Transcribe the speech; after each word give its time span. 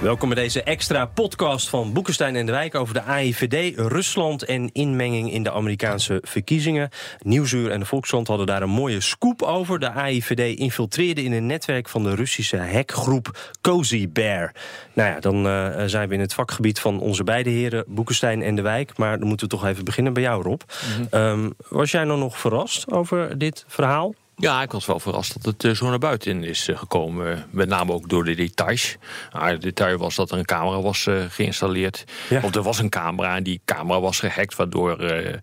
Welkom 0.00 0.28
bij 0.28 0.42
deze 0.42 0.62
extra 0.62 1.06
podcast 1.06 1.68
van 1.68 1.92
Boekenstein 1.92 2.36
en 2.36 2.46
de 2.46 2.52
Wijk 2.52 2.74
over 2.74 2.94
de 2.94 3.02
AIVD, 3.02 3.78
Rusland 3.78 4.44
en 4.44 4.72
inmenging 4.72 5.32
in 5.32 5.42
de 5.42 5.52
Amerikaanse 5.52 6.18
verkiezingen. 6.22 6.88
Nieuwsuur 7.22 7.70
en 7.70 7.80
de 7.80 7.86
Volkskrant 7.86 8.28
hadden 8.28 8.46
daar 8.46 8.62
een 8.62 8.70
mooie 8.70 9.00
scoop 9.00 9.42
over. 9.42 9.78
De 9.78 9.90
AIVD 9.90 10.58
infiltreerde 10.58 11.22
in 11.22 11.32
een 11.32 11.46
netwerk 11.46 11.88
van 11.88 12.02
de 12.02 12.14
Russische 12.14 12.56
hackgroep 12.56 13.54
Cozy 13.60 14.08
Bear. 14.12 14.54
Nou 14.92 15.10
ja, 15.10 15.20
dan 15.20 15.46
uh, 15.46 15.82
zijn 15.86 16.08
we 16.08 16.14
in 16.14 16.20
het 16.20 16.34
vakgebied 16.34 16.80
van 16.80 17.00
onze 17.00 17.24
beide 17.24 17.50
heren, 17.50 17.84
Boekenstein 17.86 18.42
en 18.42 18.54
de 18.54 18.62
Wijk. 18.62 18.96
Maar 18.96 19.18
dan 19.18 19.28
moeten 19.28 19.48
we 19.48 19.54
toch 19.56 19.66
even 19.66 19.84
beginnen 19.84 20.12
bij 20.12 20.22
jou, 20.22 20.42
Rob. 20.42 20.60
Mm 20.98 21.20
um, 21.20 21.52
was 21.68 21.90
jij 21.90 22.04
nou 22.04 22.18
nog 22.18 22.38
verrast 22.38 22.90
over 22.90 23.38
dit 23.38 23.64
verhaal? 23.68 24.14
Ja, 24.40 24.62
ik 24.62 24.72
was 24.72 24.86
wel 24.86 25.00
verrast 25.00 25.32
dat 25.32 25.44
het 25.44 25.64
eh, 25.64 25.70
zo 25.70 25.88
naar 25.88 25.98
buiten 25.98 26.44
is 26.44 26.68
eh, 26.68 26.78
gekomen. 26.78 27.46
Met 27.50 27.68
name 27.68 27.92
ook 27.92 28.08
door 28.08 28.24
de 28.24 28.34
details. 28.34 28.96
Nou, 29.32 29.50
het 29.50 29.62
detail 29.62 29.98
was 29.98 30.14
dat 30.14 30.30
er 30.30 30.38
een 30.38 30.44
camera 30.44 30.80
was 30.80 31.06
uh, 31.06 31.24
geïnstalleerd. 31.28 32.04
Ja. 32.28 32.40
Of 32.42 32.54
er 32.54 32.62
was 32.62 32.78
een 32.78 32.88
camera 32.88 33.36
en 33.36 33.42
die 33.42 33.60
camera 33.64 34.00
was 34.00 34.20
gehackt... 34.20 34.56
waardoor 34.56 34.98
de 34.98 35.38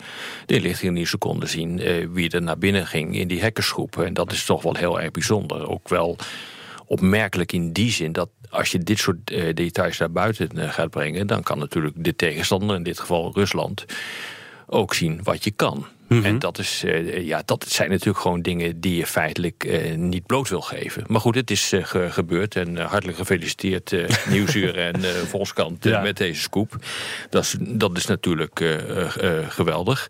inlichtingen 0.46 0.94
niet 0.94 1.08
zo 1.08 1.18
konden 1.18 1.50
zien 1.50 1.78
wie 2.14 2.30
er 2.30 2.42
naar 2.42 2.58
binnen 2.58 2.88
ging 2.88 3.16
in 3.16 3.28
die 3.28 3.42
hackersgroep. 3.42 4.00
En 4.00 4.14
dat 4.14 4.32
is 4.32 4.46
toch 4.46 4.62
wel 4.62 4.76
heel 4.76 5.02
erg 5.02 5.12
bijzonder. 5.12 5.70
Ook 5.70 5.90
wel 5.90 6.18
opmerkelijk 6.86 7.52
in 7.52 7.72
die 7.72 7.92
zin 7.92 8.12
dat 8.12 8.30
als 8.50 8.72
je 8.72 8.80
dit 8.80 9.00
soort 9.00 9.28
details 9.54 9.98
naar 9.98 10.12
buiten 10.12 10.74
gaat 10.74 10.90
brengen... 10.90 11.28
dan 11.28 11.44
kan 11.44 11.60
natuurlijk 11.60 12.04
de 12.04 12.16
tegenstander, 12.16 12.76
in 12.76 12.84
dit 12.84 13.00
geval 13.00 13.32
Rusland, 13.34 13.86
ook 14.68 14.94
zien 14.94 15.20
wat 15.24 15.44
je 15.44 15.52
kan. 15.52 15.86
Mm 16.08 16.18
-hmm. 16.18 16.26
En 16.26 16.40
dat, 16.40 16.58
is, 16.58 16.84
uh, 16.84 17.26
ja, 17.26 17.42
dat 17.46 17.66
zijn 17.68 17.90
natuurlijk 17.90 18.20
gewoon 18.20 18.42
dingen 18.42 18.80
die 18.80 18.96
je 18.96 19.06
feitelijk 19.06 19.64
uh, 19.64 19.96
niet 19.96 20.26
bloot 20.26 20.50
wil 20.50 20.62
geven. 20.62 21.04
Maar 21.08 21.22
goed, 21.22 21.36
het 21.36 21.52
is 21.52 21.74
uh, 21.74 21.86
ge 21.86 22.08
gebeurd. 22.12 22.56
En 22.56 22.78
hartelijk 22.78 23.18
gefeliciteerd 23.18 23.96
Nieuwsuur 24.30 24.78
en 24.78 25.02
Volkskrant 25.28 25.84
ja. 25.84 26.02
met 26.02 26.18
deze 26.18 26.42
scoop. 26.42 26.76
Dat 27.30 27.44
is, 27.44 27.56
dat 27.60 27.98
is 27.98 28.06
natuurlijk 28.06 28.64
geweldig. 29.48 30.08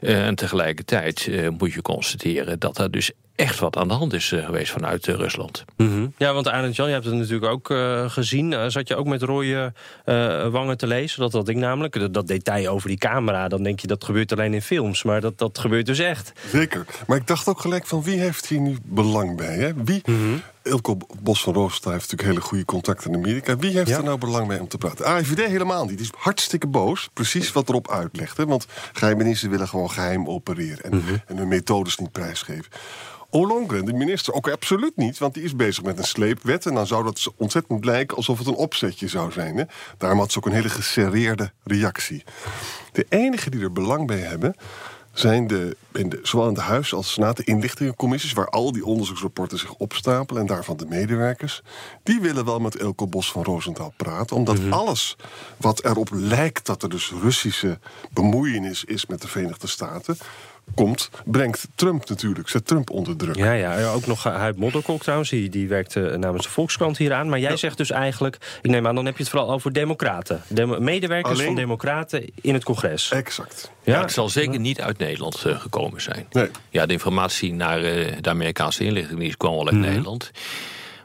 en 0.00 0.34
tegelijkertijd 0.34 1.30
moet 1.58 1.72
je 1.72 1.82
constateren 1.82 2.58
dat 2.58 2.78
er 2.78 2.90
dus 2.90 3.10
echt 3.36 3.58
wat 3.58 3.76
aan 3.76 3.88
de 3.88 3.94
hand 3.94 4.12
is 4.12 4.28
geweest 4.28 4.72
vanuit 4.72 5.06
Rusland. 5.06 5.64
Mm 5.76 5.88
-hmm. 5.88 6.12
Ja, 6.16 6.32
want 6.32 6.48
Arend 6.48 6.76
Jan, 6.76 6.86
je 6.86 6.92
hebt 6.92 7.04
het 7.04 7.14
natuurlijk 7.14 7.52
ook 7.52 7.70
uh, 7.70 8.10
gezien. 8.10 8.52
Uh, 8.52 8.64
zat 8.66 8.88
je 8.88 8.96
ook 8.96 9.06
met 9.06 9.22
rode 9.22 9.72
uh, 10.04 10.46
wangen 10.48 10.76
te 10.76 10.86
lezen? 10.86 11.20
Dat 11.20 11.32
dat 11.32 11.46
ding 11.46 11.58
namelijk, 11.58 11.98
dat, 11.98 12.14
dat, 12.14 12.26
detail 12.26 12.72
over 12.72 12.88
die 12.88 12.98
camera... 12.98 13.48
dan 13.48 13.62
denk 13.62 13.80
je 13.80 13.86
dat 13.86 14.04
gebeurt 14.04 14.32
alleen 14.32 14.54
in 14.54 14.62
films, 14.62 15.02
maar 15.02 15.20
dat, 15.20 15.38
dat 15.38 15.58
gebeurt 15.58 15.86
dus 15.86 15.98
echt. 15.98 16.32
Zeker. 16.50 16.84
Maar 17.06 17.16
ik 17.16 17.26
dacht 17.26 17.48
ook 17.48 17.60
gelijk 17.60 17.86
van 17.86 18.02
wie 18.02 18.18
heeft 18.18 18.46
hier 18.46 18.60
nu 18.60 18.76
belang 18.82 19.36
bij? 19.36 19.56
Hè? 19.56 19.74
Wie... 19.84 20.02
Mm 20.04 20.16
-hmm. 20.16 20.42
Ilko 20.66 20.96
Bos 21.22 21.42
van 21.42 21.54
Roostra 21.54 21.90
heeft 21.90 22.02
natuurlijk 22.02 22.28
hele 22.28 22.48
goede 22.48 22.64
contacten 22.64 23.10
in 23.10 23.16
Amerika. 23.16 23.56
Wie 23.56 23.70
heeft 23.70 23.88
ja. 23.88 23.96
er 23.96 24.04
nou 24.04 24.18
belang 24.18 24.48
bij 24.48 24.58
om 24.58 24.68
te 24.68 24.78
praten? 24.78 25.04
AIVD 25.04 25.46
helemaal 25.46 25.84
niet. 25.84 25.98
Die 25.98 26.06
is 26.06 26.12
hartstikke 26.18 26.66
boos. 26.66 27.08
Precies 27.12 27.52
wat 27.52 27.68
erop 27.68 27.90
uitlegt. 27.90 28.36
Hè? 28.36 28.46
Want 28.46 28.66
geheimdiensten 28.92 29.50
willen 29.50 29.68
gewoon 29.68 29.90
geheim 29.90 30.28
opereren... 30.28 30.84
en, 30.84 30.90
-hmm. 30.90 31.22
en 31.26 31.36
hun 31.36 31.48
methodes 31.48 31.96
niet 31.96 32.12
prijsgeven. 32.12 32.72
Olongren, 33.30 33.84
de 33.84 33.92
minister, 33.92 34.32
ook 34.32 34.48
absoluut 34.48 34.96
niet. 34.96 35.18
Want 35.18 35.34
die 35.34 35.42
is 35.42 35.56
bezig 35.56 35.84
met 35.84 35.98
een 35.98 36.04
sleepwet. 36.04 36.66
En 36.66 36.74
dan 36.74 36.86
zou 36.86 37.04
dat 37.04 37.32
ontzettend 37.36 37.84
lijken 37.84 38.16
alsof 38.16 38.38
het 38.38 38.46
een 38.46 38.54
opzetje 38.54 39.08
zou 39.08 39.32
zijn. 39.32 39.56
Hè? 39.56 39.64
Daarom 39.98 40.18
had 40.18 40.32
ze 40.32 40.38
ook 40.38 40.46
een 40.46 40.52
hele 40.52 40.68
geserreerde 40.68 41.52
reactie. 41.64 42.24
De 42.92 43.06
enigen 43.08 43.50
die 43.50 43.60
er 43.60 43.72
belang 43.72 44.06
bij 44.06 44.20
hebben 44.20 44.54
zijn 45.18 45.46
de, 45.46 45.76
in 45.92 46.08
de, 46.08 46.18
zowel 46.22 46.48
in 46.48 46.54
de 46.54 46.60
Huis- 46.60 46.94
als 46.94 47.12
Senaat 47.12 47.36
de 47.36 47.44
inlichtingencommissies... 47.44 48.32
waar 48.32 48.48
al 48.48 48.72
die 48.72 48.84
onderzoeksrapporten 48.84 49.58
zich 49.58 49.74
opstapelen 49.74 50.40
en 50.40 50.48
daarvan 50.48 50.76
de 50.76 50.86
medewerkers... 50.86 51.62
die 52.02 52.20
willen 52.20 52.44
wel 52.44 52.58
met 52.58 52.76
Elko 52.76 53.06
Bos 53.06 53.32
van 53.32 53.42
Rosenthal 53.42 53.92
praten... 53.96 54.36
omdat 54.36 54.58
-hmm. 54.58 54.72
alles 54.72 55.16
wat 55.56 55.84
erop 55.84 56.08
lijkt 56.12 56.66
dat 56.66 56.82
er 56.82 56.90
dus 56.90 57.12
Russische 57.22 57.78
bemoeienis 58.12 58.84
is 58.84 59.06
met 59.06 59.22
de 59.22 59.28
Verenigde 59.28 59.66
Staten 59.66 60.16
komt, 60.74 61.10
brengt 61.24 61.68
Trump 61.74 62.08
natuurlijk, 62.08 62.48
zet 62.48 62.66
Trump 62.66 62.90
onder 62.90 63.16
druk. 63.16 63.36
Ja, 63.36 63.52
ja 63.52 63.88
ook 63.88 64.06
nog 64.06 64.24
Huib 64.24 64.56
Modderkok 64.56 65.02
trouwens, 65.02 65.30
die, 65.30 65.48
die 65.48 65.68
werkt 65.68 65.94
uh, 65.94 66.14
namens 66.14 66.44
de 66.44 66.50
Volkskrant 66.50 66.98
hier 66.98 67.12
aan. 67.12 67.28
Maar 67.28 67.38
jij 67.38 67.50
ja. 67.50 67.56
zegt 67.56 67.76
dus 67.76 67.90
eigenlijk, 67.90 68.58
ik 68.62 68.70
neem 68.70 68.86
aan, 68.86 68.94
dan 68.94 69.04
heb 69.04 69.16
je 69.16 69.22
het 69.22 69.32
vooral 69.32 69.50
over 69.50 69.72
democraten. 69.72 70.42
Dem 70.48 70.84
medewerkers 70.84 71.34
Alleen... 71.34 71.46
van 71.46 71.54
democraten 71.54 72.24
in 72.40 72.54
het 72.54 72.64
congres. 72.64 73.10
Exact. 73.10 73.70
Ja, 73.82 73.94
ja 73.94 74.00
het 74.00 74.12
zal 74.12 74.28
zeker 74.28 74.60
niet 74.60 74.80
uit 74.80 74.98
Nederland 74.98 75.44
uh, 75.46 75.60
gekomen 75.60 76.02
zijn. 76.02 76.26
Nee. 76.30 76.48
Ja, 76.70 76.86
de 76.86 76.92
informatie 76.92 77.52
naar 77.52 77.82
uh, 77.82 78.12
de 78.20 78.30
Amerikaanse 78.30 78.84
inlichtingendienst 78.84 79.36
kwam 79.36 79.52
wel 79.52 79.66
uit 79.66 79.74
mm 79.74 79.82
-hmm. 79.82 79.90
Nederland. 79.90 80.30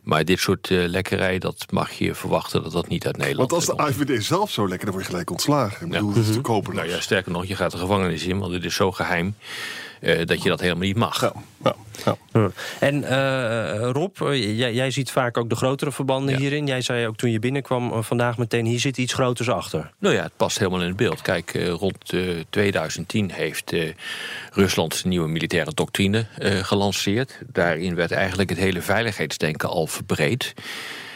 Maar 0.03 0.25
dit 0.25 0.39
soort 0.39 0.69
uh, 0.69 0.87
lekkerij, 0.87 1.39
dat 1.39 1.65
mag 1.69 1.91
je 1.91 2.15
verwachten 2.15 2.63
dat 2.63 2.71
dat 2.71 2.87
niet 2.87 3.05
uit 3.05 3.17
Nederland 3.17 3.51
Want 3.51 3.67
als 3.67 3.77
de 3.77 3.83
AIVD 3.83 4.23
zelf 4.23 4.51
zo 4.51 4.67
lekker, 4.67 4.85
dan 4.85 4.93
word 4.93 5.05
je 5.05 5.11
gelijk 5.11 5.31
ontslagen. 5.31 5.85
Ik 5.85 5.91
bedoel, 5.91 6.09
ja. 6.09 6.15
dat 6.15 6.25
is 6.25 6.33
te 6.33 6.41
kopen. 6.41 6.75
Nou 6.75 6.87
ja, 6.87 6.99
sterker 6.99 7.31
nog, 7.31 7.45
je 7.45 7.55
gaat 7.55 7.71
de 7.71 7.77
gevangenis 7.77 8.25
in, 8.25 8.39
want 8.39 8.53
het 8.53 8.63
is 8.63 8.75
zo 8.75 8.91
geheim 8.91 9.35
dat 10.25 10.43
je 10.43 10.49
dat 10.49 10.59
helemaal 10.59 10.83
niet 10.83 10.95
mag. 10.95 11.21
Ja. 11.21 11.33
Ja. 12.05 12.15
Ja. 12.33 12.49
En 12.79 13.01
uh, 13.03 13.89
Rob, 13.91 14.17
jij, 14.33 14.73
jij, 14.73 14.91
ziet 14.91 15.11
vaak 15.11 15.37
ook 15.37 15.49
de 15.49 15.55
grotere 15.55 15.91
verbanden 15.91 16.33
ja. 16.33 16.39
hierin. 16.39 16.67
Jij 16.67 16.81
zei 16.81 17.07
ook 17.07 17.15
toen 17.15 17.31
je 17.31 17.39
binnenkwam 17.39 18.03
vandaag 18.03 18.37
meteen, 18.37 18.65
hier 18.65 18.79
zit 18.79 18.97
iets 18.97 19.13
groters 19.13 19.49
achter. 19.49 19.91
Nou 19.99 20.15
ja, 20.15 20.23
het 20.23 20.37
past 20.37 20.57
helemaal 20.57 20.81
in 20.81 20.87
het 20.87 20.95
beeld. 20.95 21.21
Kijk, 21.21 21.53
uh, 21.53 21.69
rond 21.69 22.13
2010 22.49 23.31
heeft 23.31 23.73
Rusland 24.51 24.95
zijn 24.95 25.09
nieuwe 25.09 25.27
militaire 25.27 25.71
doctrine 25.73 26.25
gelanceerd. 26.61 27.39
Daarin 27.51 27.95
werd 27.95 28.11
eigenlijk 28.11 28.49
het 28.49 28.59
hele 28.59 28.81
veiligheidsdenken 28.81 29.69
al 29.69 29.87
verbreed. 29.87 30.53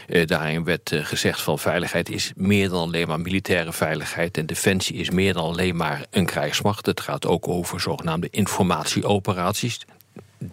Uh, 0.07 0.25
daarin 0.25 0.63
werd 0.63 0.91
uh, 0.91 1.05
gezegd 1.05 1.41
van 1.41 1.59
veiligheid 1.59 2.09
is 2.09 2.31
meer 2.35 2.69
dan 2.69 2.79
alleen 2.79 3.07
maar 3.07 3.19
militaire 3.19 3.73
veiligheid. 3.73 4.37
En 4.37 4.45
defensie 4.45 4.95
is 4.95 5.09
meer 5.09 5.33
dan 5.33 5.43
alleen 5.43 5.75
maar 5.75 6.05
een 6.09 6.25
krijgsmacht. 6.25 6.85
Het 6.85 6.99
gaat 6.99 7.25
ook 7.25 7.47
over 7.47 7.81
zogenaamde 7.81 8.27
informatieoperaties. 8.31 9.79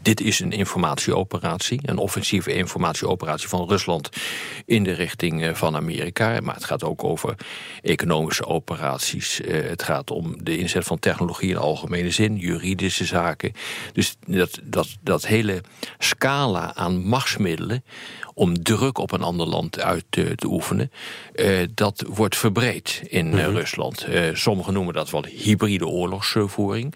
Dit 0.03 0.21
is 0.21 0.41
een 0.41 0.53
informatieoperatie, 0.53 1.81
een 1.83 1.99
offensieve 1.99 2.55
informatieoperatie 2.55 3.49
van 3.49 3.69
Rusland 3.69 4.09
in 4.67 4.85
de 4.85 4.93
richting 4.93 5.59
van 5.59 5.77
Amerika. 5.77 6.41
Maar 6.41 6.55
het 6.55 6.65
gaat 6.65 6.85
ook 6.85 7.05
over 7.05 7.35
economische 7.83 8.47
operaties. 8.47 9.41
Het 9.47 9.83
gaat 9.83 10.11
om 10.11 10.45
de 10.45 10.59
inzet 10.59 10.85
van 10.85 10.99
technologie 10.99 11.51
in 11.51 11.57
algemene 11.57 12.11
zin, 12.11 12.37
juridische 12.37 13.05
zaken. 13.05 13.53
Dus 13.93 14.17
dat, 14.27 14.61
dat, 14.63 14.89
dat 15.01 15.27
hele 15.27 15.61
scala 15.99 16.75
aan 16.75 17.05
machtsmiddelen 17.05 17.85
om 18.35 18.63
druk 18.63 18.99
op 18.99 19.13
een 19.13 19.23
ander 19.23 19.47
land 19.47 19.81
uit 19.81 20.05
te, 20.11 20.35
te 20.35 20.47
oefenen, 20.47 20.91
uh, 21.35 21.59
dat 21.75 22.05
wordt 22.09 22.37
verbreed 22.37 23.03
in 23.09 23.27
mm 23.27 23.33
-hmm. 23.33 23.57
Rusland. 23.57 24.07
Sommigen 24.33 24.73
noemen 24.73 24.95
dat 24.95 25.11
wel 25.11 25.25
hybride 25.25 25.87
oorlogsvoering. 25.87 26.95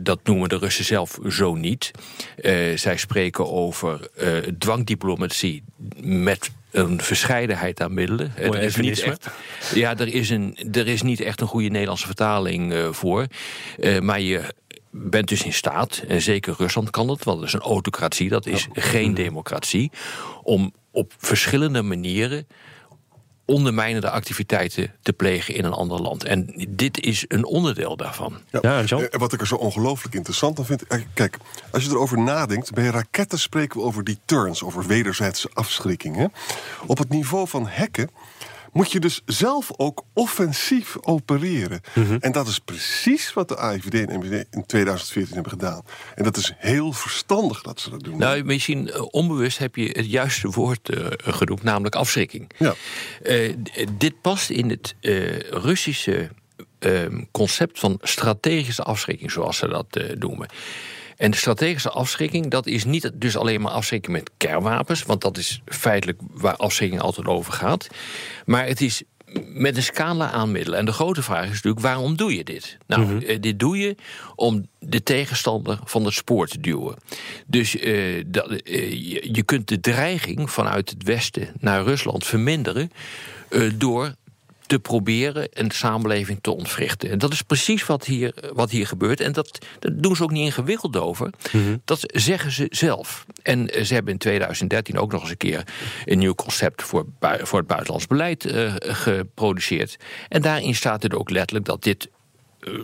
dat 0.00 0.20
noemen 0.24 0.48
de 0.48 0.58
Russen 0.58 0.84
zelf 0.84 1.18
zo 1.32 1.54
niet. 1.54 1.90
zij 2.74 2.96
spreken 2.96 3.50
over 3.52 4.10
dwangdiplomatie 4.58 5.62
met 6.00 6.50
een 6.70 7.00
verscheidenheid 7.00 7.80
aan 7.80 7.94
middelen. 7.94 8.32
Er 8.36 8.62
is 8.62 8.76
niet 8.76 9.00
echt, 9.00 9.28
ja, 9.74 9.96
er 9.96 10.14
is, 10.14 10.30
een, 10.30 10.58
er 10.72 10.88
is 10.88 11.02
niet 11.02 11.20
echt 11.20 11.40
een 11.40 11.46
goede 11.46 11.68
Nederlandse 11.68 12.06
vertaling 12.06 12.88
voor. 12.90 13.26
maar 14.00 14.20
je 14.20 14.54
bent 14.90 15.28
dus 15.28 15.44
in 15.44 15.52
staat, 15.52 16.02
en 16.08 16.22
zeker 16.22 16.54
Rusland 16.58 16.90
kan 16.90 17.06
dat, 17.06 17.22
want 17.22 17.38
dat 17.38 17.48
is 17.48 17.54
een 17.54 17.60
autocratie, 17.60 18.28
dat 18.28 18.46
is 18.46 18.68
ja. 18.72 18.82
geen 18.82 19.14
democratie, 19.14 19.90
om 20.42 20.72
op 20.90 21.12
verschillende 21.18 21.82
manieren 21.82 22.46
ondermijnende 23.46 24.10
activiteiten 24.10 24.92
te 25.02 25.12
plegen 25.12 25.54
in 25.54 25.64
een 25.64 25.72
ander 25.72 26.00
land. 26.00 26.24
En 26.24 26.66
dit 26.68 27.00
is 27.00 27.24
een 27.28 27.44
onderdeel 27.44 27.96
daarvan. 27.96 28.38
Ja, 28.50 28.82
ja 28.86 29.08
wat 29.10 29.32
ik 29.32 29.40
er 29.40 29.46
zo 29.46 29.54
ongelooflijk 29.54 30.14
interessant 30.14 30.58
aan 30.58 30.66
vind... 30.66 30.82
kijk, 31.14 31.36
als 31.70 31.84
je 31.84 31.90
erover 31.90 32.18
nadenkt... 32.18 32.72
bij 32.72 32.86
raketten 32.86 33.38
spreken 33.38 33.80
we 33.80 33.86
over 33.86 34.04
deterrence, 34.04 34.64
over 34.64 34.86
wederzijdse 34.86 35.50
afschrikking. 35.52 36.16
Hè? 36.16 36.26
Op 36.86 36.98
het 36.98 37.08
niveau 37.08 37.48
van 37.48 37.68
hacken 37.68 38.10
moet 38.76 38.92
je 38.92 39.00
dus 39.00 39.22
zelf 39.24 39.70
ook 39.76 40.04
offensief 40.12 40.96
opereren. 41.00 41.80
Mhm. 41.94 42.16
En 42.20 42.32
dat 42.32 42.48
is 42.48 42.58
precies 42.58 43.32
wat 43.32 43.48
de 43.48 43.56
AIVD 43.56 43.94
en 43.94 44.18
MVD 44.18 44.46
in 44.50 44.66
2014 44.66 45.34
hebben 45.34 45.52
gedaan. 45.52 45.82
En 46.14 46.24
dat 46.24 46.36
is 46.36 46.52
heel 46.56 46.92
verstandig 46.92 47.62
dat 47.62 47.80
ze 47.80 47.90
dat 47.90 48.04
doen. 48.04 48.18
Nou, 48.18 48.44
misschien 48.44 48.90
eh, 48.90 49.02
onbewust 49.10 49.58
heb 49.58 49.76
je 49.76 49.88
het 49.92 50.10
juiste 50.10 50.48
woord 50.48 50.88
eh, 50.88 51.06
genoemd, 51.18 51.62
namelijk 51.62 51.94
afschrikking. 51.94 52.50
Ja. 52.58 52.74
Eh, 53.22 53.54
dit 53.98 54.20
past 54.20 54.50
in 54.50 54.70
het 54.70 54.94
Russische 55.50 56.30
ehm, 56.78 57.24
concept 57.30 57.78
van 57.78 57.98
strategische 58.02 58.82
afschrikking, 58.82 59.30
zoals 59.30 59.56
ze 59.56 59.68
dat 59.68 60.00
noemen. 60.18 60.48
En 61.16 61.30
de 61.30 61.36
strategische 61.36 61.90
afschrikking, 61.90 62.50
dat 62.50 62.66
is 62.66 62.84
niet 62.84 63.10
dus 63.14 63.36
alleen 63.36 63.60
maar 63.60 63.72
afschrikking 63.72 64.16
met 64.16 64.30
kernwapens, 64.36 65.02
want 65.02 65.20
dat 65.20 65.36
is 65.36 65.62
feitelijk 65.66 66.20
waar 66.30 66.56
afschrikking 66.56 67.00
altijd 67.00 67.26
over 67.26 67.52
gaat. 67.52 67.86
Maar 68.44 68.66
het 68.66 68.80
is 68.80 69.02
met 69.46 69.76
een 69.76 69.82
scala 69.82 70.30
aan 70.30 70.52
middelen. 70.52 70.78
En 70.78 70.84
de 70.84 70.92
grote 70.92 71.22
vraag 71.22 71.44
is 71.44 71.50
natuurlijk, 71.50 71.80
waarom 71.80 72.16
doe 72.16 72.36
je 72.36 72.44
dit? 72.44 72.78
Nou, 72.86 73.24
eh, 73.24 73.40
dit 73.40 73.58
doe 73.58 73.78
je 73.78 73.96
om 74.34 74.68
de 74.78 75.02
tegenstander 75.02 75.78
van 75.84 76.04
het 76.04 76.14
spoor 76.14 76.46
te 76.46 76.60
duwen. 76.60 76.96
Dus 77.46 77.78
eh, 77.78 78.24
dat, 78.26 78.50
eh, 78.50 78.90
je, 79.32 79.42
kunt 79.44 79.68
de 79.68 79.80
dreiging 79.80 80.50
vanuit 80.50 80.90
het 80.90 81.02
westen 81.02 81.48
naar 81.60 81.82
Rusland 81.82 82.24
verminderen... 82.24 82.90
door 83.74 84.14
te 84.66 84.78
proberen 84.78 85.48
een 85.52 85.70
samenleving 85.70 86.38
te 86.40 86.50
ontwrichten. 86.50 87.10
En 87.10 87.18
dat 87.18 87.32
is 87.32 87.42
precies 87.42 87.86
wat 87.86 88.04
hier, 88.04 88.34
wat 88.52 88.70
hier 88.70 88.86
gebeurt. 88.86 89.20
En 89.20 89.32
dat, 89.32 89.58
dat 89.78 90.02
doen 90.02 90.16
ze 90.16 90.22
ook 90.22 90.30
niet 90.30 90.44
ingewikkeld 90.44 90.96
over. 90.96 91.30
Dat 91.84 92.00
zeggen 92.06 92.50
ze 92.50 92.66
zelf. 92.70 93.26
En 93.42 93.86
ze 93.86 93.94
hebben 93.94 94.12
in 94.12 94.18
2013 94.18 94.98
ook 94.98 95.12
nog 95.12 95.20
eens 95.20 95.30
een 95.30 95.36
keer 95.36 95.62
een 96.04 96.18
nieuw 96.18 96.34
concept 96.34 96.82
voor, 96.82 97.06
voor 97.20 97.58
het 97.58 97.68
buitenlands 97.68 98.06
beleid 98.06 98.44
eh, 98.44 98.74
geproduceerd. 98.78 99.96
En 100.28 100.42
daarin 100.42 100.74
staat 100.74 101.04
er 101.04 101.18
ook 101.18 101.30
letterlijk 101.30 101.66
dat 101.66 101.82
dit 101.82 102.08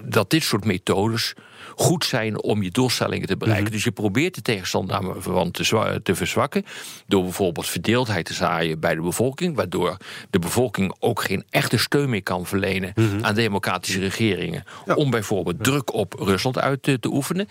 dat 0.05 0.31
dit 0.31 0.43
soort 0.43 0.65
methodes 0.65 1.35
goed 1.77 2.05
zijn 2.05 2.43
om 2.43 2.63
je 2.63 2.71
doelstellingen 2.71 3.27
te 3.27 3.37
bereiken. 3.37 3.73
Dus 3.73 3.85
je 3.85 3.93
probeert 3.93 4.35
de 4.35 4.43
tegenstander 4.43 5.01
daarvan 5.01 5.51
te, 5.51 6.01
te 6.03 6.15
verzwakken... 6.15 6.65
door 7.07 7.23
bijvoorbeeld 7.23 7.69
verdeeldheid 7.69 8.25
te 8.25 8.35
zaaien 8.35 8.81
bij 8.81 8.95
de 8.95 9.01
bevolking... 9.01 9.57
waardoor 9.57 9.97
de 10.31 10.39
bevolking 10.39 10.95
ook 10.99 11.23
geen 11.23 11.45
echte 11.51 11.77
steun 11.77 12.11
meer 12.11 12.23
kan 12.23 12.47
verlenen... 12.47 12.95
aan 13.21 13.35
democratische 13.35 14.01
regeringen... 14.01 14.65
Ja. 14.87 14.95
om 14.95 15.11
bijvoorbeeld 15.11 15.65
druk 15.65 15.93
op 15.93 16.15
Rusland 16.19 16.59
uit 16.59 16.83
te, 16.83 16.99
te 16.99 17.09
oefenen. 17.09 17.49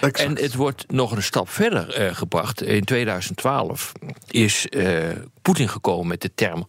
Exact. 0.00 0.18
En 0.18 0.42
het 0.42 0.54
wordt 0.54 0.84
nog 0.92 1.12
een 1.12 1.22
stap 1.22 1.48
verder 1.48 1.94
eh, 1.94 2.14
gebracht. 2.14 2.62
In 2.62 2.84
2012 2.84 3.92
is 4.28 4.68
eh, 4.68 5.08
Poetin 5.42 5.68
gekomen 5.68 6.06
met 6.06 6.22
de 6.22 6.30
term 6.34 6.66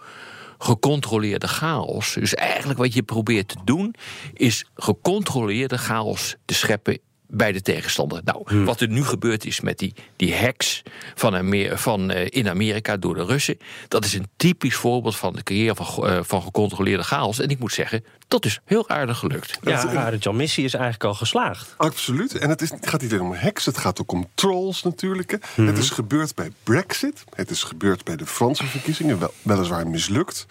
gecontroleerde 0.58 1.48
chaos. 1.48 2.14
Dus 2.14 2.34
eigenlijk 2.34 2.80
wat 2.80 2.94
je 2.94 3.04
probeert 3.04 3.48
te 3.48 3.58
doen... 3.66 3.96
is 4.34 4.66
gecontroleerde 4.76 5.78
chaos 5.78 6.36
te 6.46 6.54
scheppen 6.54 7.00
bij 7.28 7.52
de 7.52 7.62
tegenstander. 7.62 8.22
Nou, 8.24 8.66
wat 8.66 8.82
er 8.82 8.88
nu 8.88 9.04
gebeurd 9.04 9.46
is 9.46 9.62
met 9.62 9.78
die, 9.78 9.94
die 10.16 10.36
hacks 10.36 10.84
van, 11.16 11.36
Amer- 11.36 11.78
van, 11.78 12.12
eh, 12.12 12.28
in 12.30 12.50
Amerika 12.50 12.98
door 12.98 13.14
de 13.14 13.26
Russen... 13.26 13.58
dat 13.88 14.06
is 14.06 14.14
een 14.14 14.28
typisch 14.38 14.76
voorbeeld 14.76 15.16
van 15.16 15.34
de 15.34 15.44
creëren 15.44 15.76
van, 15.76 16.08
eh, 16.08 16.20
van 16.22 16.42
gecontroleerde 16.42 17.04
chaos. 17.04 17.40
En 17.40 17.50
ik 17.50 17.60
moet 17.60 17.74
zeggen, 17.74 18.04
dat 18.28 18.46
is 18.46 18.60
heel 18.66 18.90
aardig 18.90 19.18
gelukt. 19.18 19.60
Ja, 19.62 19.84
Arend 19.84 20.24
Jan 20.24 20.36
Missie 20.36 20.64
is 20.64 20.74
eigenlijk 20.74 21.04
al 21.04 21.14
geslaagd. 21.14 21.74
Absoluut. 21.78 22.38
En 22.38 22.50
het, 22.50 22.62
is, 22.62 22.70
het 22.70 22.88
gaat 22.88 23.02
niet 23.02 23.12
alleen 23.12 23.26
om 23.26 23.34
hacks, 23.34 23.66
het 23.66 23.78
gaat 23.78 24.02
ook 24.02 24.12
om 24.12 24.28
trolls 24.36 24.84
natuurlijk. 24.84 25.38
hè. 25.56 25.64
Het 25.64 25.78
is 25.78 25.90
gebeurd 25.90 26.36
bij 26.36 26.52
Brexit. 26.64 27.24
Het 27.36 27.50
is 27.50 27.64
gebeurd 27.64 28.04
bij 28.04 28.16
de 28.16 28.26
Franse 28.26 28.66
verkiezingen, 28.66 29.20
wel, 29.20 29.34
weliswaar 29.42 29.88
mislukt. 29.88 30.46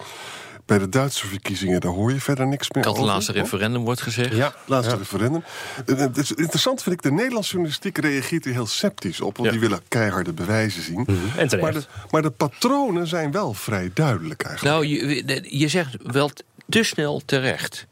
Bij 0.66 0.78
de 0.78 0.88
Duitse 0.88 1.26
verkiezingen, 1.26 1.80
daar 1.80 1.92
hoor 1.92 2.12
je 2.12 2.20
verder 2.20 2.46
niks 2.46 2.70
meer 2.70 2.84
Het 2.84 2.92
over. 2.92 3.04
laatste 3.04 3.32
referendum 3.32 3.84
wordt 3.84 4.00
gezegd. 4.00 4.34
Ja, 4.36 4.54
Laatste 4.66 4.96
referendum. 4.96 5.42
Eh, 5.86 5.96
Het 5.98 6.16
is 6.16 6.32
interessant 6.32 6.82
vind 6.82 6.94
ik, 6.94 7.02
de 7.02 7.12
Nederlandse 7.12 7.50
journalistiek 7.50 7.98
reageert 7.98 8.44
hier 8.44 8.52
heel 8.52 8.66
sceptisch 8.66 9.20
op. 9.20 9.36
Want 9.36 9.44
Ja. 9.48 9.50
die 9.52 9.60
willen 9.68 9.80
keiharde 9.88 10.32
bewijzen 10.32 10.82
zien. 10.82 11.06
En 11.36 11.48
terecht. 11.48 11.60
Maar 11.60 11.72
de, 11.72 11.84
maar 12.10 12.22
de 12.22 12.30
patronen 12.30 13.06
zijn 13.06 13.30
wel 13.32 13.52
vrij 13.54 13.90
duidelijk 13.94 14.42
eigenlijk. 14.42 14.76
Nou, 14.76 14.86
je, 14.86 15.48
je 15.58 15.68
zegt 15.68 15.96
wel 16.02 16.30
te 16.68 16.82
snel 16.82 17.22
terecht. 17.24 17.86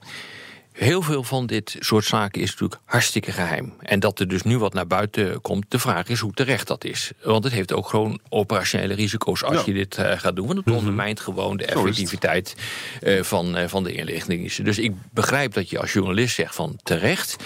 Heel 0.72 1.02
veel 1.02 1.22
van 1.22 1.46
dit 1.46 1.76
soort 1.78 2.04
zaken 2.04 2.40
is 2.40 2.50
natuurlijk 2.50 2.80
hartstikke 2.84 3.32
geheim. 3.32 3.72
En 3.80 4.00
dat 4.00 4.20
er 4.20 4.28
dus 4.28 4.42
nu 4.42 4.58
wat 4.58 4.72
naar 4.74 4.86
buiten 4.86 5.40
komt, 5.40 5.64
de 5.68 5.78
vraag 5.78 6.08
is 6.08 6.20
hoe 6.20 6.32
terecht 6.32 6.66
dat 6.66 6.84
is. 6.84 7.10
Want 7.22 7.44
het 7.44 7.52
heeft 7.52 7.72
ook 7.72 7.88
gewoon 7.88 8.20
operationele 8.28 8.94
risico's 8.94 9.44
als 9.44 9.56
Ja. 9.56 9.62
je 9.66 9.72
dit 9.72 9.96
eh, 9.96 10.18
gaat 10.18 10.36
doen. 10.36 10.46
Want 10.46 10.64
het 10.64 10.74
ondermijnt 10.74 11.20
gewoon 11.20 11.56
de 11.56 11.66
effectiviteit 11.66 12.56
eh, 13.00 13.22
van, 13.22 13.56
eh, 13.56 13.68
van 13.68 13.84
de 13.84 13.92
inlichtingendiensten. 13.92 14.64
Dus 14.64 14.78
ik 14.78 14.92
begrijp 15.10 15.52
dat 15.54 15.70
je 15.70 15.78
als 15.78 15.92
journalist 15.92 16.34
zegt 16.34 16.54
van 16.54 16.78
terecht. 16.82 17.36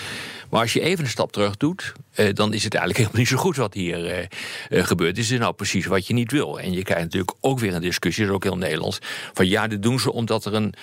Maar 0.50 0.60
als 0.60 0.72
je 0.72 0.80
even 0.80 1.04
een 1.04 1.10
stap 1.10 1.32
terug 1.32 1.56
doet, 1.56 1.92
eh, 2.14 2.34
dan 2.34 2.52
is 2.52 2.64
het 2.64 2.74
eigenlijk 2.74 2.96
helemaal 2.96 3.20
niet 3.20 3.28
zo 3.28 3.36
goed 3.36 3.56
wat 3.56 3.74
hier 3.74 4.06
eh, 4.06 4.26
eh, 4.68 4.84
gebeurt. 4.86 5.18
Is 5.18 5.30
het 5.30 5.40
nou 5.40 5.54
precies 5.54 5.86
wat 5.86 6.06
je 6.06 6.14
niet 6.14 6.30
wil? 6.30 6.60
En 6.60 6.72
je 6.72 6.82
krijgt 6.82 7.04
natuurlijk 7.04 7.36
ook 7.40 7.58
weer 7.58 7.74
een 7.74 7.80
discussie, 7.80 8.22
dat 8.22 8.30
is 8.30 8.36
ook 8.36 8.44
heel 8.44 8.56
Nederlands. 8.56 8.98
Van 9.32 9.48
ja, 9.48 9.66
dit 9.66 9.82
doen 9.82 10.00
ze 10.00 10.12
omdat 10.12 10.44
er 10.44 10.54
een, 10.54 10.74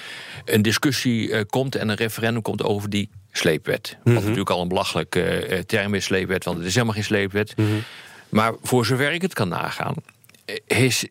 een 0.45 0.62
discussie 0.62 1.45
komt 1.45 1.75
en 1.75 1.89
een 1.89 1.95
referendum 1.95 2.42
komt 2.42 2.63
over 2.63 2.89
die 2.89 3.10
sleepwet. 3.31 3.98
Wat 4.04 4.13
natuurlijk 4.13 4.50
al 4.50 4.62
een 4.62 4.68
belachelijk 4.68 5.15
eh, 5.15 5.60
term 5.60 5.94
is, 5.94 6.04
sleepwet, 6.04 6.44
want 6.44 6.57
het 6.57 6.66
is 6.66 6.74
helemaal 6.74 6.95
geen 6.95 7.04
sleepwet. 7.04 7.54
Maar 8.30 8.54
voor 8.62 8.86
zover 8.86 9.12
ik 9.12 9.21
het 9.21 9.33
kan 9.33 9.48
nagaan, 9.48 9.95
is, 10.68 11.06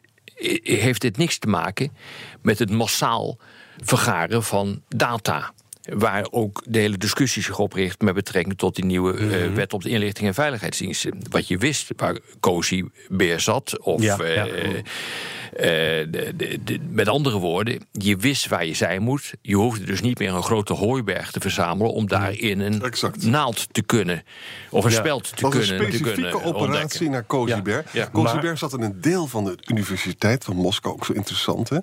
heeft 0.62 1.00
dit 1.00 1.16
niks 1.16 1.38
te 1.38 1.46
maken 1.46 1.92
met 2.40 2.58
het 2.58 2.70
massaal 2.70 3.38
vergaren 3.84 4.42
van 4.42 4.82
data. 4.88 5.52
Waar 5.82 6.26
ook 6.30 6.62
de 6.66 6.78
hele 6.78 6.98
discussie 6.98 7.42
zich 7.42 7.58
op 7.58 7.72
richt 7.72 8.00
met 8.00 8.14
betrekking 8.14 8.58
tot 8.58 8.74
die 8.74 8.84
nieuwe 8.84 9.16
eh, 9.16 9.54
wet 9.54 9.72
op 9.72 9.82
de 9.82 9.88
inlichting 9.88 10.28
en 10.28 10.34
veiligheidsdiensten. 10.34 11.18
Wat 11.30 11.48
je 11.48 11.58
wist, 11.58 11.90
waar 11.96 12.18
COSI 12.40 12.84
beer 13.08 13.40
zat, 13.40 13.78
of 13.80 14.02
Ja, 14.02 14.18
eh, 14.18 14.34
ja. 14.34 14.46
eh, 14.46 16.06
de, 16.10 16.32
de, 16.36 16.58
de- 16.64 16.78
met 16.88 17.08
andere 17.08 17.38
woorden, 17.38 17.80
je 17.92 18.16
wist 18.16 18.48
waar 18.48 18.66
je 18.66 18.74
zijn 18.74 19.02
moet. 19.02 19.32
Je 19.42 19.54
hoefde 19.56 19.84
dus 19.84 20.00
niet 20.00 20.18
meer 20.18 20.32
een 20.34 20.42
grote 20.42 20.72
hooiberg 20.72 21.30
te 21.30 21.40
verzamelen 21.40 21.92
om 21.92 22.08
daarin 22.08 22.60
een 22.60 22.82
Exact. 22.82 23.24
naald 23.26 23.66
te 23.74 23.82
kunnen, 23.82 24.22
of 24.70 24.84
een 24.84 24.90
Ja. 24.90 24.96
speld 24.96 25.36
te 25.36 25.42
was 25.42 25.54
een 25.54 25.60
kunnen, 25.60 25.76
te 25.78 25.96
specifieke 25.96 26.12
kunnen 26.30 26.34
operatie 26.44 27.06
ontdekken. 27.06 27.10
naar. 27.10 27.24
Koziber 28.10 28.44
Maar- 28.44 28.58
zat 28.58 28.72
in 28.72 28.80
een 28.82 29.00
deel 29.00 29.26
van 29.26 29.44
de 29.44 29.56
Universiteit 29.70 30.44
van 30.44 30.56
Moskou, 30.56 30.94
ook 30.94 31.04
zo 31.04 31.12
interessant. 31.12 31.68
Hè? 31.68 31.78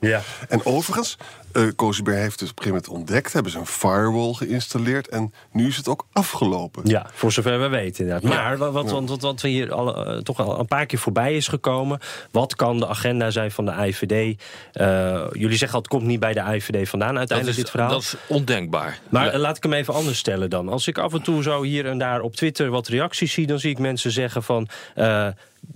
En 0.49 0.65
overigens, 0.65 1.17
eh 1.51 1.63
Koziber 1.75 2.13
heeft 2.13 2.39
dus 2.39 2.49
op 2.49 2.57
een 2.57 2.63
gegeven 2.63 2.83
moment 2.89 3.07
ontdekt... 3.09 3.33
hebben 3.33 3.51
ze 3.51 3.57
een 3.57 3.65
firewall 3.91 4.33
geïnstalleerd 4.33 5.07
en 5.07 5.33
nu 5.51 5.67
is 5.67 5.77
het 5.77 5.87
ook 5.87 6.07
afgelopen. 6.11 6.87
Ja, 6.87 7.09
voor 7.13 7.31
zover 7.31 7.59
we 7.59 7.67
weten 7.67 8.03
inderdaad. 8.05 8.29
Maar 8.29 8.57
wat, 8.57 8.73
wat, 8.73 9.09
wat, 9.09 9.21
wat 9.21 9.41
we 9.41 9.47
hier 9.47 9.73
al, 9.73 10.05
eh, 10.05 10.17
toch 10.17 10.39
al 10.39 10.59
een 10.59 10.65
paar 10.65 10.85
keer 10.85 10.99
voorbij 10.99 11.35
is 11.35 11.47
gekomen... 11.47 11.99
wat 12.31 12.55
kan 12.55 12.79
de 12.79 12.87
agenda 12.87 13.29
zijn 13.31 13.51
van 13.51 13.65
de 13.65 13.71
AIVD? 13.71 14.41
Eh, 14.71 15.25
jullie 15.31 15.57
zeggen 15.57 15.77
al, 15.77 15.79
het 15.79 15.87
komt 15.87 16.03
niet 16.03 16.19
bij 16.19 16.33
de 16.33 16.41
AIVD 16.41 16.89
vandaan 16.89 17.17
uiteindelijk, 17.17 17.57
is, 17.57 17.63
dit 17.63 17.71
verhaal. 17.71 17.89
dat 17.89 18.01
is 18.01 18.15
ondenkbaar. 18.27 18.99
Maar 19.09 19.31
Ja. 19.31 19.37
laat 19.37 19.57
ik 19.57 19.63
hem 19.63 19.73
even 19.73 19.93
anders 19.93 20.17
stellen 20.17 20.49
dan. 20.49 20.69
Als 20.69 20.87
ik 20.87 20.97
af 20.97 21.13
en 21.13 21.21
toe 21.21 21.43
zo 21.43 21.61
hier 21.61 21.85
en 21.85 21.97
daar 21.97 22.21
op 22.21 22.35
Twitter 22.35 22.69
wat 22.69 22.87
reacties 22.87 23.33
zie... 23.33 23.47
dan 23.47 23.59
zie 23.59 23.69
ik 23.69 23.79
mensen 23.79 24.11
zeggen 24.11 24.43
van 24.43 24.67
eh, 24.95 25.27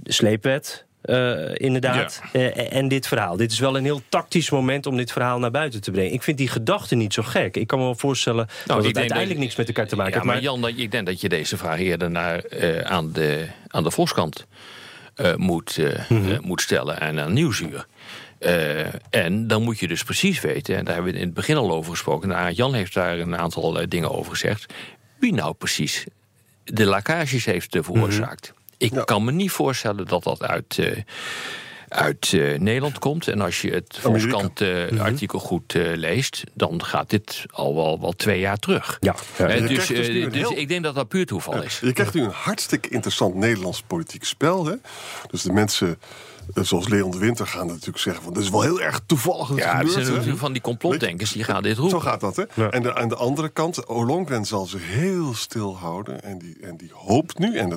sleepwet... 0.03 0.85
eh, 1.03 1.49
inderdaad. 1.53 2.21
Eh, 2.31 2.73
en 2.75 2.87
dit 2.87 3.07
verhaal. 3.07 3.37
Dit 3.37 3.51
is 3.51 3.59
wel 3.59 3.77
een 3.77 3.83
heel 3.83 4.01
tactisch 4.09 4.49
moment 4.49 4.85
om 4.85 4.97
dit 4.97 5.11
verhaal 5.11 5.39
naar 5.39 5.51
buiten 5.51 5.81
te 5.81 5.91
brengen. 5.91 6.13
Ik 6.13 6.23
vind 6.23 6.37
die 6.37 6.47
gedachte 6.47 6.95
niet 6.95 7.13
zo 7.13 7.23
gek. 7.23 7.55
Ik 7.57 7.67
kan 7.67 7.77
me 7.79 7.83
wel 7.85 7.95
voorstellen 7.95 8.47
dat 8.65 8.77
ik 8.79 8.85
het 8.87 8.97
uiteindelijk 8.97 9.29
dat- 9.29 9.37
niks 9.39 9.55
met 9.55 9.67
elkaar 9.67 9.87
te 9.87 9.95
maken 9.95 10.11
Ja, 10.13 10.17
heeft. 10.19 10.31
maar 10.33 10.41
Jan, 10.41 10.61
dat- 10.61 10.73
ik 10.75 10.91
denk 10.91 11.05
dat 11.05 11.21
je 11.21 11.29
deze 11.29 11.57
vraag 11.57 11.79
eerder 11.79 12.11
naar, 12.11 12.39
eh, 12.39 12.79
aan, 12.79 13.11
de, 13.11 13.47
aan 13.67 13.83
de 13.83 13.91
Volkskant 13.91 14.45
moet, 15.37 15.77
Mhm. 16.09 16.37
moet 16.41 16.61
stellen 16.61 16.99
en 16.99 17.19
aan 17.19 17.33
Nieuwsuur. 17.33 17.85
Eh, 18.39 18.85
en 19.09 19.47
dan 19.47 19.61
moet 19.63 19.79
je 19.79 19.87
dus 19.87 20.03
precies 20.03 20.41
weten, 20.41 20.75
en 20.77 20.85
daar 20.85 20.93
hebben 20.93 21.13
we 21.13 21.19
in 21.19 21.25
het 21.25 21.33
begin 21.33 21.57
al 21.57 21.71
over 21.71 21.91
gesproken... 21.91 22.31
en 22.31 22.53
Jan 22.53 22.73
heeft 22.73 22.93
daar 22.93 23.19
een 23.19 23.37
aantal 23.37 23.79
dingen 23.89 24.11
over 24.11 24.31
gezegd... 24.31 24.73
wie 25.19 25.33
nou 25.33 25.53
precies 25.53 26.05
de 26.63 26.85
lakages 26.85 27.45
heeft 27.45 27.75
eh, 27.75 27.83
veroorzaakt. 27.83 28.53
Ik 28.83 28.93
Ja. 28.93 29.03
kan 29.03 29.23
me 29.23 29.31
niet 29.31 29.51
voorstellen 29.51 30.07
dat 30.07 30.23
dat 30.23 30.41
uit... 30.43 30.77
eh, 30.79 30.97
uit 31.87 32.33
eh, 32.33 32.59
Nederland 32.59 32.99
komt. 32.99 33.27
En 33.27 33.41
als 33.41 33.61
je 33.61 33.71
het 33.71 33.99
Amerika. 34.03 34.29
Volkskant-artikel 34.39 35.39
goed 35.39 35.75
eh, 35.75 35.81
leest... 35.95 36.43
dan 36.53 36.83
gaat 36.83 37.09
dit 37.09 37.45
al 37.51 37.75
wel, 37.75 37.99
wel 38.01 38.11
twee 38.11 38.39
jaar 38.39 38.57
terug. 38.57 38.97
Ja, 38.99 39.15
ja. 39.37 39.47
Eh, 39.47 39.67
dus 39.67 39.87
dus 39.87 39.89
eh, 40.07 40.23
dus 40.31 40.33
heel- 40.33 40.57
ik 40.57 40.67
denk 40.67 40.83
dat 40.83 40.95
dat 40.95 41.07
puur 41.07 41.25
toeval 41.25 41.61
is. 41.63 41.79
Je 41.79 41.93
krijgt 41.93 42.13
nu 42.13 42.21
een 42.23 42.29
hartstikke 42.33 42.89
interessant 42.89 43.35
Nederlands 43.35 43.81
politiek 43.87 44.23
spel. 44.23 44.65
Hè? 44.65 44.75
Dus 45.31 45.41
de 45.41 45.51
mensen 45.51 45.87
eh, 45.87 45.93
zoals 46.53 46.87
Leon 46.87 47.11
de 47.11 47.17
Winter 47.17 47.47
gaan 47.47 47.67
natuurlijk 47.67 47.97
zeggen 47.97 48.23
van... 48.23 48.33
dat 48.33 48.43
is 48.43 48.49
wel 48.49 48.61
heel 48.61 48.81
erg 48.81 49.01
toevallig 49.05 49.47
dat 49.47 49.57
het 49.57 49.65
Ja, 49.65 49.71
gebeurt. 49.71 49.91
zijn 49.91 50.05
hè. 50.05 50.11
natuurlijk 50.11 50.39
van 50.39 50.53
die 50.53 50.61
complotdenkers 50.61 51.31
die 51.31 51.43
gaan 51.43 51.63
dit 51.63 51.77
roepen. 51.77 51.99
Zo 51.99 52.05
gaat 52.05 52.19
dat, 52.19 52.35
hè? 52.35 52.43
Ja. 52.53 52.69
En 52.69 52.81
de, 52.83 52.95
aan 52.95 53.09
de 53.09 53.15
andere 53.15 53.49
kant, 53.49 53.85
Ollongren 53.85 54.45
zal 54.45 54.65
zich 54.65 54.81
heel 54.85 55.33
stil 55.33 55.77
houden. 55.77 56.23
En 56.23 56.37
die, 56.37 56.57
en 56.61 56.77
die 56.77 56.91
hoopt 56.93 57.37
nu, 57.39 57.57
en, 57.57 57.71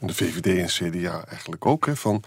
en 0.00 0.06
de 0.06 0.14
VVD 0.14 0.46
en 0.46 0.90
CDA 0.90 1.24
eigenlijk 1.28 1.66
ook, 1.66 1.86
hè, 1.86 1.96
van... 1.96 2.22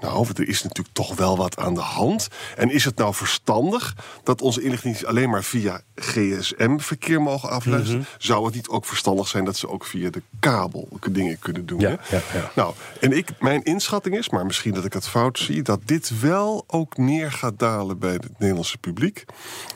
nou, 0.00 0.26
er 0.34 0.48
is 0.48 0.62
natuurlijk 0.62 0.94
toch 0.94 1.16
wel 1.16 1.36
wat 1.36 1.56
aan 1.58 1.74
de 1.74 1.80
hand. 1.80 2.28
En 2.56 2.70
is 2.70 2.84
het 2.84 2.96
nou 2.96 3.14
verstandig 3.14 3.96
dat 4.22 4.40
onze 4.42 4.62
inlichting 4.62 5.04
alleen 5.04 5.30
maar 5.30 5.44
via 5.44 5.80
gsm-verkeer 5.94 7.22
mogen 7.22 7.50
afluisteren? 7.50 8.00
Mhm. 8.00 8.08
Zou 8.18 8.44
het 8.44 8.54
niet 8.54 8.68
ook 8.68 8.84
verstandig 8.84 9.28
zijn 9.28 9.44
dat 9.44 9.56
ze 9.56 9.68
ook 9.68 9.84
via 9.84 10.10
de 10.10 10.22
kabel 10.40 10.88
dingen 11.10 11.38
kunnen 11.38 11.66
doen? 11.66 11.80
Ja, 11.80 11.88
hè? 12.00 12.16
ja, 12.16 12.22
ja. 12.34 12.50
Nou, 12.54 12.74
en 13.00 13.12
ik, 13.12 13.28
mijn 13.40 13.62
inschatting 13.62 14.16
is, 14.16 14.28
maar 14.28 14.46
misschien 14.46 14.74
dat 14.74 14.84
ik 14.84 14.92
het 14.92 15.08
fout 15.08 15.31
zie... 15.38 15.62
dat 15.62 15.80
dit 15.84 16.20
wel 16.20 16.64
ook 16.66 16.96
neer 16.96 17.32
gaat 17.32 17.58
dalen 17.58 17.98
bij 17.98 18.12
het 18.12 18.38
Nederlandse 18.38 18.78
publiek. 18.78 19.24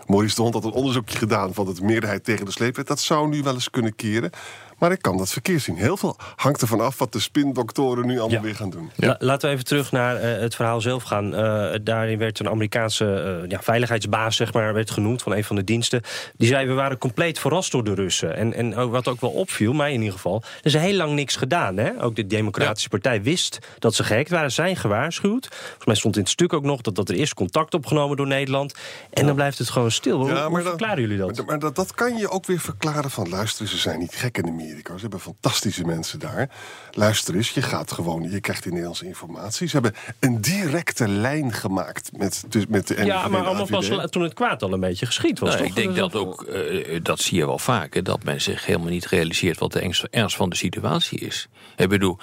Maurice 0.07 0.35
de 0.35 0.43
Hond 0.43 0.55
had 0.55 0.65
een 0.65 0.71
onderzoekje 0.71 1.19
gedaan... 1.19 1.55
van 1.55 1.75
de 1.75 1.83
meerderheid 1.83 2.25
tegen 2.25 2.45
de 2.45 2.51
sleepwet. 2.51 2.87
Dat 2.87 3.01
zou 3.01 3.29
nu 3.29 3.43
wel 3.43 3.55
eens 3.55 3.71
kunnen 3.71 3.95
keren. 3.95 4.31
Maar 4.79 4.93
ik 4.93 5.03
kan 5.03 5.17
dat 5.17 5.29
verkeerd 5.31 5.63
zien. 5.63 5.77
Heel 5.77 5.97
veel 5.97 6.17
hangt 6.37 6.61
ervan 6.61 6.81
af 6.81 6.99
wat 6.99 7.13
de 7.13 7.21
spindoktoren 7.21 8.07
nu 8.07 8.13
allemaal 8.19 8.37
Ja. 8.37 8.41
weer 8.41 8.55
gaan 8.55 8.71
doen. 8.71 8.91
La- 8.97 9.17
laten 9.19 9.49
we 9.49 9.55
even 9.55 9.67
terug 9.67 9.93
naar 9.93 10.17
eh, 10.17 10.41
het 10.41 10.55
verhaal 10.55 10.81
zelf 10.81 11.03
gaan. 11.03 11.35
Eh, 11.35 11.75
daarin 11.83 12.19
werd 12.19 12.39
een 12.39 12.49
Amerikaanse 12.49 13.41
eh, 13.43 13.51
ja, 13.51 13.63
veiligheidsbaas, 13.63 14.37
zeg 14.37 14.53
maar, 14.53 14.75
werd 14.75 14.91
genoemd 14.91 15.23
van 15.23 15.33
een 15.33 15.45
van 15.45 15.57
de 15.57 15.65
diensten. 15.65 16.03
Die 16.37 16.49
zei: 16.49 16.67
We 16.67 16.73
waren 16.73 16.99
compleet 16.99 17.39
verrast 17.39 17.73
door 17.73 17.85
de 17.85 17.95
Russen. 17.95 18.37
En, 18.37 18.53
en 18.55 18.91
wat 18.91 19.09
ook 19.09 19.21
wel 19.21 19.31
opviel, 19.31 19.73
mij 19.73 19.93
in 19.93 19.99
ieder 19.99 20.13
geval. 20.15 20.43
Er 20.59 20.67
is 20.67 20.75
heel 20.75 20.95
lang 20.97 21.13
niks 21.13 21.37
gedaan. 21.37 21.77
Hè? 21.77 22.03
Ook 22.03 22.17
de 22.17 22.27
Democratische 22.27 22.89
Partij 22.89 23.23
wist 23.23 23.59
dat 23.79 23.95
ze 23.95 24.05
gehackt 24.05 24.31
waren, 24.31 24.53
zijn 24.53 24.77
gewaarschuwd. 24.77 25.47
Volgens 25.51 25.85
mij 25.87 25.95
stond 25.95 26.15
in 26.17 26.23
het 26.23 26.31
stuk 26.31 26.53
ook 26.53 26.65
nog 26.65 26.81
dat, 26.81 26.95
dat 26.95 27.09
er 27.09 27.15
eerst 27.15 27.35
contact 27.35 27.75
opgenomen 27.75 28.17
door 28.17 28.27
Nederland. 28.27 28.75
En 29.11 29.27
dan 29.27 29.35
blijft 29.35 29.59
het 29.59 29.71
gewoon 29.71 29.91
stil. 29.91 30.19
Hoe, 30.19 30.27
hoe 30.31 30.35
dan- 30.39 30.63
verklaren 30.63 31.01
jullie 31.01 31.19
dat? 31.19 31.37
Maar, 31.37 31.45
maar 31.47 31.59
dat, 31.59 31.75
dat 31.77 31.95
kan 31.95 32.17
je 32.17 32.29
ook 32.31 32.47
weer 32.47 32.61
verklaren 32.61 33.11
van... 33.11 33.29
luister, 33.29 33.67
ze 33.69 33.77
zijn 33.77 33.99
niet 33.99 34.15
gek 34.15 34.39
in 34.39 34.47
Amerika. 34.67 34.95
Ze 34.95 35.01
hebben 35.01 35.21
fantastische 35.21 35.85
mensen 35.85 36.19
daar. 36.19 36.51
Luister 36.91 37.35
eens, 37.35 37.51
je 37.51 37.63
gaat 37.63 37.93
gewoon... 37.93 38.31
je 38.31 38.41
krijgt 38.41 38.63
die 38.63 38.71
Nederlandse 38.73 39.07
informatie. 39.07 39.69
Ze 39.69 39.73
hebben 39.81 39.95
een 40.21 40.41
directe 40.41 41.09
lijn 41.09 41.53
gemaakt 41.53 42.11
met, 42.17 42.45
dus 42.49 42.67
met 42.67 42.87
de 42.89 42.95
NVD 42.95 43.07
ja, 43.07 43.29
maar 43.29 43.45
allemaal 43.47 43.67
pas 43.67 43.91
toen 44.11 44.23
het 44.23 44.35
kwaad 44.35 44.63
al 44.63 44.73
een 44.73 44.81
beetje 44.81 45.07
geschied 45.07 45.39
was. 45.39 45.49
Nou, 45.49 45.59
toch? 45.61 45.69
ik 45.69 45.75
denk 45.83 45.97
dat 45.97 46.15
ook, 46.15 46.43
eh, 46.43 47.01
dat 47.03 47.21
zie 47.21 47.39
je 47.39 47.47
wel 47.47 47.59
vaker, 47.59 48.03
dat 48.05 48.23
men 48.25 48.41
zich 48.41 48.67
helemaal 48.67 48.89
niet 48.89 49.07
realiseert 49.07 49.59
wat 49.59 49.73
de 49.73 49.95
ernst, 50.11 50.37
van 50.37 50.49
de 50.51 50.57
situatie 50.57 51.19
is. 51.19 51.49
Ik 51.77 51.89
bedoel, 51.89 52.19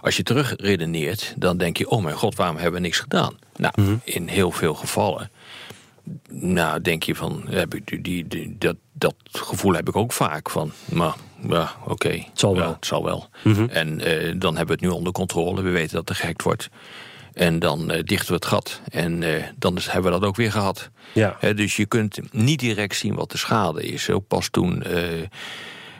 als 0.00 0.16
je 0.16 0.22
terugredeneert, 0.22 1.34
dan 1.36 1.56
denk 1.56 1.76
je, 1.76 1.88
oh 1.90 2.02
mijn 2.02 2.16
god, 2.16 2.34
waarom 2.34 2.56
hebben 2.56 2.74
we 2.74 2.80
niks 2.80 2.98
gedaan? 2.98 3.34
Nou, 3.56 3.72
Mhm. 3.80 3.96
in 4.04 4.28
heel 4.28 4.50
veel 4.50 4.74
gevallen, 4.74 5.30
nou, 6.30 6.80
denk 6.80 7.02
je 7.02 7.14
van, 7.14 7.42
heb 7.48 7.74
ik 7.74 7.86
die, 7.86 8.00
die, 8.00 8.26
die- 8.28 8.56
dat, 8.58 8.76
dat 8.92 9.14
gevoel 9.32 9.72
heb 9.74 9.88
ik 9.88 9.96
ook 9.96 10.12
vaak 10.12 10.50
van, 10.50 10.72
maar 10.84 11.14
ja, 11.48 11.70
oké. 11.86 12.08
Het 12.08 12.30
zal 12.40 12.54
Ja, 12.54 12.60
wel. 12.60 12.72
het 12.72 12.86
zal 12.86 13.04
wel. 13.04 13.28
Mhm. 13.44 13.66
En 13.70 14.00
eh, 14.00 14.34
dan 14.38 14.56
hebben 14.56 14.66
we 14.78 14.82
het 14.82 14.90
nu 14.92 14.98
onder 14.98 15.12
controle, 15.12 15.62
we 15.62 15.70
weten 15.70 15.94
dat 15.96 16.08
er 16.08 16.14
gehackt 16.14 16.42
wordt. 16.42 16.68
En 17.32 17.58
dan 17.58 17.90
eh, 17.90 18.02
dichten 18.02 18.28
we 18.28 18.34
het 18.34 18.46
gat. 18.46 18.80
En 18.88 19.22
eh, 19.22 19.42
dan 19.58 19.76
is- 19.76 19.86
hebben 19.90 20.12
we 20.12 20.18
dat 20.18 20.28
ook 20.28 20.36
weer 20.36 20.52
gehad. 20.52 20.90
Ja. 21.12 21.36
Dus 21.54 21.76
je 21.76 21.86
kunt 21.86 22.18
niet 22.32 22.58
direct 22.60 22.96
zien 22.96 23.14
wat 23.14 23.30
de 23.30 23.38
schade 23.38 23.82
is. 23.82 24.10
Ook 24.10 24.26
pas 24.26 24.48
toen 24.48 24.82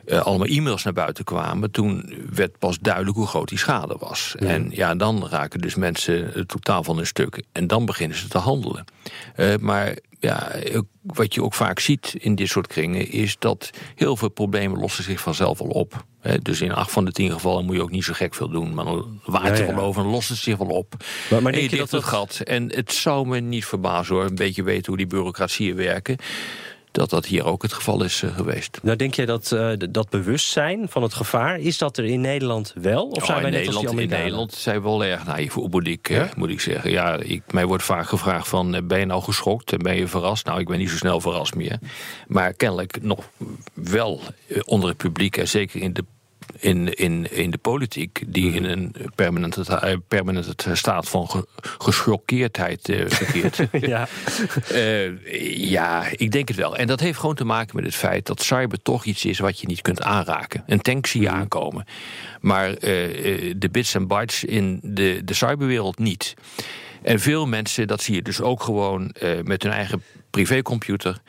eh, 0.07 0.21
allemaal 0.21 0.47
e-mails 0.47 0.83
naar 0.85 0.93
buiten 0.93 1.25
kwamen, 1.25 1.71
toen 1.71 2.15
werd 2.31 2.59
pas 2.59 2.79
duidelijk 2.79 3.17
hoe 3.17 3.27
groot 3.27 3.49
die 3.49 3.59
schade 3.59 3.97
was. 3.99 4.35
En 4.39 4.69
ja, 4.71 4.95
dan 4.95 5.29
raken 5.29 5.61
dus 5.61 5.75
mensen 5.75 6.31
het 6.33 6.49
totaal 6.49 6.83
van 6.85 6.97
hun 6.97 7.07
stuk. 7.07 7.43
En 7.53 7.67
dan 7.67 7.87
beginnen 7.87 8.17
ze 8.17 8.29
te 8.29 8.39
handelen. 8.39 8.85
Eh, 9.35 9.55
maar 9.61 9.97
ja, 10.21 10.53
wat 11.03 11.35
je 11.35 11.43
ook 11.43 11.55
vaak 11.55 11.79
ziet 11.79 12.15
in 12.19 12.35
dit 12.35 12.49
soort 12.49 12.67
kringen, 12.67 13.11
is 13.11 13.37
dat 13.39 13.71
heel 13.95 14.17
veel 14.17 14.29
problemen 14.29 14.81
lossen 14.81 15.05
zich 15.05 15.21
vanzelf 15.21 15.61
al 15.61 15.69
op. 15.69 16.05
Dus 16.43 16.61
in 16.61 16.73
acht 16.73 16.91
van 16.91 17.05
de 17.05 17.13
tien 17.13 17.33
gevallen 17.33 17.65
moet 17.65 17.75
je 17.77 17.83
ook 17.83 17.91
niet 17.91 18.05
zo 18.05 18.13
gek 18.13 18.35
veel 18.35 18.49
doen. 18.49 18.75
Maar 18.75 18.85
dan 18.85 19.21
waait 19.25 19.59
Ja, 19.59 19.65
er 19.65 19.75
ja. 19.75 19.79
over 19.81 20.03
en 20.05 20.11
lost 20.11 20.29
het 20.29 20.39
zich 20.39 20.57
wel 20.57 20.67
op. 20.67 20.95
Maar- 21.31 21.43
maar 21.43 21.53
en 21.53 21.63
je 21.63 21.71
je 21.71 21.77
dat 21.77 21.91
het 21.91 22.05
gat. 22.05 22.41
En 22.45 22.73
het 22.75 22.93
zou 22.93 23.27
me 23.27 23.41
niet 23.41 23.65
verbazen 23.65 24.15
hoor, 24.15 24.25
een 24.25 24.35
beetje 24.35 24.63
weten 24.63 24.87
hoe 24.87 24.97
die 24.97 25.07
bureaucratieën 25.07 25.77
werken. 25.77 26.17
Dat 26.97 27.11
dat 27.11 27.27
hier 27.27 27.45
ook 27.45 27.63
het 27.63 27.73
geval 27.73 28.05
is 28.05 28.23
eh, 28.23 28.37
geweest. 28.37 28.79
Nou, 28.83 28.97
denk 28.97 29.15
jij 29.15 29.27
dat 29.27 29.53
eh, 29.53 29.71
dat 29.91 30.11
bewustzijn 30.11 30.89
van 30.89 31.03
het 31.03 31.15
gevaar, 31.15 31.59
is 31.59 31.79
dat 31.79 31.97
er 31.97 32.05
in 32.05 32.21
Nederland 32.21 32.73
wel? 32.75 33.07
Of 33.09 33.25
zijn 33.25 33.37
Oh, 33.37 33.43
wij 33.43 33.53
in, 33.53 33.57
net 33.59 33.67
als 33.67 33.77
die 33.77 33.85
Nederland, 33.85 33.85
in 33.85 33.91
Amerikanen? 33.91 34.25
Nederland 34.25 34.53
zijn 34.53 34.77
we 34.77 34.83
wel 34.83 35.05
erg 35.05 35.27
naïef, 35.27 35.57
moet 35.57 35.87
ik, 35.87 36.09
eh, 36.09 36.17
Ja? 36.17 36.29
moet 36.37 36.51
ik 36.51 36.61
zeggen. 36.61 36.91
Ja, 36.91 37.17
ik, 37.17 37.43
mij 37.53 37.67
wordt 37.67 37.83
vaak 37.83 38.09
gevraagd 38.09 38.49
van, 38.49 38.87
ben 38.87 38.99
je 38.99 39.05
nou 39.05 39.23
geschokt? 39.23 39.73
en 39.73 39.79
Ben 39.79 39.97
je 39.97 40.09
verrast? 40.09 40.47
Nou, 40.47 40.61
ik 40.61 40.67
ben 40.67 40.79
niet 40.79 40.91
zo 40.91 40.97
snel 40.97 41.21
verrast 41.21 41.55
meer. 41.55 41.79
Maar 42.27 42.53
kennelijk 42.53 43.03
nog 43.03 43.29
wel 43.75 44.21
onder 44.65 44.89
het 44.89 44.99
publiek... 44.99 45.37
en 45.37 45.49
zeker 45.49 45.81
in 45.81 45.93
de, 45.93 46.05
in, 46.59 46.95
in, 46.95 47.33
in 47.33 47.51
de 47.51 47.59
politiek... 47.59 48.23
die 48.27 48.53
in 48.53 48.65
een 48.65 48.95
permanente, 49.15 49.77
eh, 49.77 49.97
permanente 50.09 50.75
staat 50.75 51.09
van 51.09 51.29
ge, 51.29 51.47
geschokkeerdheid 51.79 52.89
eh, 52.89 53.05
verkeert... 53.07 53.59
Ja, 53.87 54.09
Eh, 54.73 55.59
ja, 55.71 56.05
ik 56.17 56.31
denk 56.31 56.49
het 56.49 56.57
wel. 56.57 56.77
En 56.77 56.87
dat 56.87 57.01
heeft 57.01 57.19
gewoon 57.19 57.35
te 57.35 57.45
maken 57.45 57.77
met 57.77 57.85
het 57.85 57.95
feit 57.95 58.27
dat 58.27 58.43
cyber 58.43 58.83
toch 58.83 59.05
iets 59.05 59.25
is 59.25 59.39
wat 59.39 59.61
je 59.61 59.67
niet 59.67 59.81
kunt 59.81 60.03
aanraken. 60.03 60.63
Een 60.67 60.81
tank 60.81 61.07
zie 61.07 61.21
je 61.21 61.29
aankomen. 61.29 61.85
Maar 62.41 62.75
de 62.81 63.69
bits 63.71 63.95
en 63.95 64.07
bytes 64.07 64.45
in 64.45 64.81
de, 64.83 65.21
de 65.25 65.35
cyberwereld 65.35 65.99
niet. 65.99 66.35
En 67.03 67.21
veel 67.21 67.47
mensen, 67.47 67.87
dat 67.87 68.03
zie 68.03 68.15
je 68.15 68.23
dus 68.23 68.41
ook 68.41 68.63
gewoon 68.63 69.15
met 69.43 69.63
hun 69.63 69.73
eigen 69.73 70.03
privécomputer. 70.31 71.21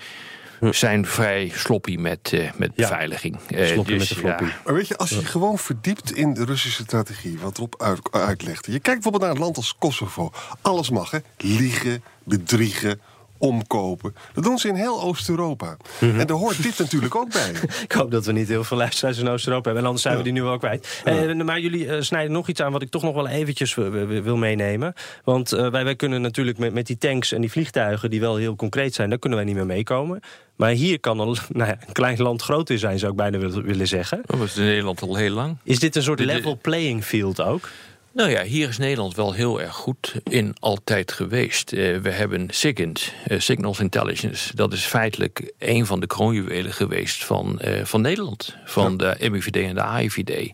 Zijn 0.62 1.06
vrij 1.06 1.52
sloppy 1.56 1.96
met, 1.96 2.34
eh, 2.34 2.52
met 2.56 2.72
Ja, 2.76 2.90
beveiliging. 2.90 3.38
Eh, 3.48 3.68
sloppy 3.68 3.90
dus 3.90 4.00
met 4.00 4.08
de 4.08 4.16
floppy. 4.16 4.44
ja, 4.44 4.56
Maar 4.66 4.74
weet 4.74 4.88
je, 4.88 4.98
als 4.98 5.10
je 5.10 5.26
gewoon 5.26 5.58
verdiept 5.58 6.12
in 6.12 6.34
de 6.34 6.46
Russische 6.46 6.84
strategie, 6.84 7.40
wat 7.40 7.58
erop 7.58 7.82
uit, 7.82 8.12
uitlegde. 8.12 8.72
Je 8.72 8.80
kijkt 8.80 9.02
bijvoorbeeld 9.02 9.24
naar 9.24 9.32
een 9.32 9.40
land 9.46 9.58
als 9.58 9.76
Kosovo. 9.80 10.32
Alles 10.62 10.90
mag, 10.90 11.12
hè? 11.12 11.18
Liegen, 11.38 12.04
bedriegen, 12.24 13.02
omkopen. 13.38 14.15
Dat 14.34 14.44
doen 14.44 14.58
ze 14.58 14.67
in 14.67 14.75
heel 14.75 15.01
Oost-Europa. 15.01 15.77
Mhm. 16.00 16.20
En 16.20 16.27
daar 16.27 16.38
hoort 16.38 16.63
dit 16.63 16.79
natuurlijk 16.79 17.15
ook 17.15 17.32
bij. 17.32 17.51
ik 17.84 17.91
hoop 17.91 18.12
dat 18.12 18.25
we 18.25 18.32
niet 18.32 18.48
heel 18.48 18.63
veel 18.63 18.77
luisteraars 18.77 19.17
in 19.17 19.27
Oost-Europa 19.27 19.63
hebben. 19.63 19.82
En 19.82 19.88
anders 19.88 20.03
zijn 20.03 20.17
we 20.17 20.24
die 20.24 20.34
nu 20.34 20.44
wel 20.44 20.58
kwijt. 20.58 21.01
Eh, 21.03 21.34
maar 21.34 21.60
jullie 21.60 21.88
eh, 21.88 22.01
snijden 22.01 22.32
nog 22.32 22.48
iets 22.48 22.62
aan 22.62 22.72
wat 22.72 22.82
ik 22.82 22.89
toch 22.89 23.01
nog 23.03 23.13
wel 23.15 23.27
eventjes 23.27 23.74
w- 23.74 23.77
w- 23.77 24.24
wil 24.24 24.38
meenemen. 24.38 24.94
Want 25.24 25.51
eh, 25.51 25.70
wij, 25.70 25.84
wij 25.84 25.96
kunnen 25.96 26.22
natuurlijk 26.22 26.58
met, 26.58 26.74
met 26.74 26.88
die 26.88 26.98
tanks 26.98 27.32
en 27.32 27.41
die 27.41 27.51
vliegtuigen... 27.51 28.10
die 28.10 28.20
wel 28.20 28.36
heel 28.36 28.56
concreet 28.56 28.94
zijn, 28.94 29.10
daar 29.10 29.20
kunnen 29.20 29.39
wij 29.39 29.48
niet 29.48 29.58
meer 29.58 29.65
meekomen. 29.65 30.20
Maar 30.56 30.70
hier 30.70 31.00
kan 31.00 31.20
een, 31.20 31.27
nou 31.50 31.70
ja, 31.70 31.77
een 31.88 31.94
klein 31.94 32.22
land 32.22 32.41
groot 32.41 32.70
in 32.70 32.79
zijn, 32.79 33.00
zou 33.00 33.12
ik 33.12 33.17
bijna 33.17 33.38
willen, 33.38 33.63
willen 33.63 33.88
zeggen. 33.88 34.22
dat 34.25 34.38
was 34.38 34.58
in 34.58 34.63
Nederland 34.63 35.01
al 35.01 35.15
heel 35.15 35.34
lang. 35.34 35.58
Is 35.63 35.79
dit 35.79 35.96
een 35.96 36.03
soort 36.03 36.20
level 36.20 36.58
playing 36.62 37.03
field 37.03 37.41
ook? 37.41 37.70
Nou 38.17 38.29
ja, 38.29 38.43
hier 38.43 38.69
is 38.69 38.77
Nederland 38.77 39.15
wel 39.15 39.33
heel 39.33 39.62
erg 39.62 39.75
goed 39.75 40.15
in 40.24 40.55
altijd 40.59 41.12
geweest. 41.12 41.74
Eh, 41.74 41.97
we 41.97 42.12
hebben 42.12 42.47
SIGINT, 42.50 43.13
eh, 43.25 43.39
Signals 43.39 43.79
Intelligence. 43.79 44.55
Dat 44.55 44.74
is 44.74 44.86
feitelijk 44.86 45.53
een 45.59 45.86
van 45.86 46.00
de 46.00 46.07
kroonjuwelen 46.07 46.74
geweest 46.74 47.25
van, 47.25 47.59
eh, 47.59 47.86
van 47.86 48.01
Nederland. 48.01 48.55
Van 48.65 48.97
de 48.97 49.29
MIVD 49.31 49.55
en 49.55 49.75
de 49.75 49.81
AIVD. 49.81 50.53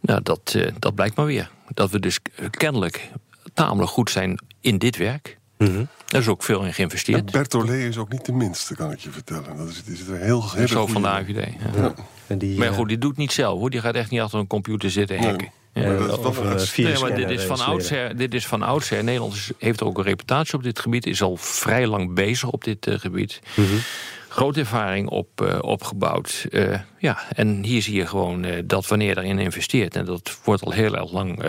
Nou, 0.00 0.20
dat, 0.22 0.54
eh, 0.56 0.72
dat 0.78 0.94
blijkt 0.94 1.16
maar 1.16 1.26
weer. 1.26 1.50
Dat 1.68 1.90
we 1.90 2.00
dus 2.00 2.18
kennelijk 2.50 3.10
tamelijk 3.54 3.90
goed 3.90 4.10
zijn 4.10 4.42
in 4.60 4.78
dit 4.78 4.96
werk. 4.96 5.38
Mhm. 5.58 5.84
Er 6.08 6.18
is 6.18 6.28
ook 6.28 6.42
veel 6.42 6.60
in 6.60 6.66
En 6.66 6.74
geïnvesteerd. 6.74 7.30
Bertollet 7.30 7.88
is 7.88 7.98
ook 7.98 8.12
niet 8.12 8.24
de 8.24 8.32
minste, 8.32 8.74
kan 8.74 8.92
ik 8.92 8.98
je 8.98 9.10
vertellen. 9.10 9.56
Dat 9.56 9.68
is, 9.68 9.82
is 9.86 10.08
een 10.08 10.20
heel, 10.20 10.50
hele 10.50 10.66
Zo 10.66 10.86
van 10.86 11.02
de 11.02 11.08
AIVD. 11.08 11.52
Ja. 11.74 11.94
En 12.26 12.38
die, 12.38 12.58
Maar 12.58 12.72
goed, 12.72 12.88
die 12.88 12.98
doet 12.98 13.16
niet 13.16 13.32
zelf 13.32 13.58
hoor. 13.58 13.70
Die 13.70 13.80
gaat 13.80 13.94
echt 13.94 14.10
niet 14.10 14.20
achter 14.20 14.38
een 14.38 14.46
computer 14.46 14.90
zitten 14.90 15.18
hacken. 15.18 15.58
Dat 15.72 16.60
is 16.60 16.76
Nee, 16.76 16.98
maar 16.98 17.14
dit 17.14 17.30
is, 17.30 17.42
van 17.44 17.60
oudsher, 17.60 18.16
dit 18.16 18.34
is 18.34 18.46
van 18.46 18.62
oudsher. 18.62 19.04
Nederland 19.04 19.50
heeft 19.58 19.82
ook 19.82 19.98
een 19.98 20.04
reputatie 20.04 20.54
op 20.54 20.62
dit 20.62 20.78
gebied. 20.78 21.06
Is 21.06 21.22
al 21.22 21.36
vrij 21.36 21.86
lang 21.86 22.14
bezig 22.14 22.50
op 22.50 22.64
dit 22.64 22.86
eh, 22.86 22.98
gebied. 22.98 23.40
Mhm. 23.56 23.66
Grote 24.28 24.60
ervaring 24.60 25.08
op, 25.08 25.40
eh, 25.40 25.58
opgebouwd. 25.60 26.46
Eh, 26.50 26.78
ja, 26.98 27.18
en 27.32 27.64
hier 27.64 27.82
zie 27.82 27.94
je 27.94 28.06
gewoon 28.06 28.46
dat 28.64 28.86
wanneer 28.86 29.18
erin 29.18 29.38
investeert... 29.38 29.96
en 29.96 30.04
dat 30.04 30.38
wordt 30.44 30.64
al 30.64 30.72
heel 30.72 30.96
erg 30.96 31.12
lang 31.12 31.44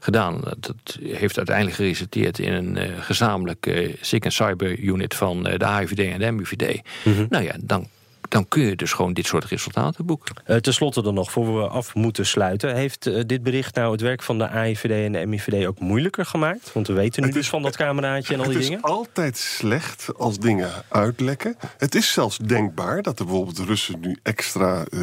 gedaan... 0.00 0.40
dat 0.40 0.98
heeft 1.02 1.36
uiteindelijk 1.36 1.76
geresulteerd 1.76 2.38
in 2.38 2.52
een 2.52 3.02
gezamenlijk 3.02 3.66
eh 3.66 3.94
SIG 4.00 4.20
en 4.20 4.32
Cyber 4.32 4.78
unit... 4.78 5.14
van 5.14 5.42
de 5.42 5.64
AIVD 5.64 5.98
en 5.98 6.18
de 6.18 6.30
MIVD. 6.30 6.80
Mhm. 7.04 7.26
Nou 7.28 7.44
ja, 7.44 7.54
dan, 7.60 7.88
dan 8.28 8.48
kun 8.48 8.62
je 8.62 8.76
dus 8.76 8.92
gewoon 8.92 9.12
dit 9.12 9.26
soort 9.26 9.44
resultaten 9.44 10.06
boeken. 10.06 10.34
Eh, 10.44 10.56
Ten 10.56 10.74
slotte 10.74 11.02
dan 11.02 11.14
nog, 11.14 11.30
voor 11.30 11.56
we 11.60 11.68
af 11.68 11.94
moeten 11.94 12.26
sluiten. 12.26 12.74
Heeft 12.74 13.06
eh, 13.06 13.22
dit 13.26 13.42
bericht 13.42 13.74
nou 13.74 13.92
het 13.92 14.00
werk 14.00 14.22
van 14.22 14.38
de 14.38 14.48
AIVD 14.48 14.90
en 14.90 15.12
de 15.12 15.26
MIVD 15.26 15.66
ook 15.66 15.78
moeilijker 15.80 16.26
gemaakt? 16.26 16.72
Want 16.72 16.86
we 16.86 16.92
weten 16.92 17.20
nu 17.20 17.26
Het 17.26 17.36
dus 17.36 17.44
is- 17.44 17.50
van 17.50 17.62
dat 17.62 17.76
cameraatje 17.76 18.34
en 18.34 18.40
al 18.40 18.44
die 18.46 18.54
het 18.54 18.62
is 18.62 18.68
dingen. 18.68 18.82
altijd 18.84 19.36
slecht 19.38 20.08
als 20.16 20.38
dingen 20.38 20.70
uitlekken. 20.88 21.56
Het 21.78 21.94
is 21.94 22.12
zelfs 22.12 22.38
denkbaar 22.38 23.02
dat 23.02 23.18
er 23.18 23.24
bijvoorbeeld 23.24 23.56
de 23.56 23.64
Russen 23.64 24.00
nu 24.00 24.16
extra 24.22 24.84
eh, 24.84 25.00